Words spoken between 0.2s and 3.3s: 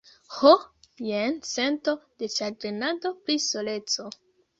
Ho, jen sento de ĉagrenado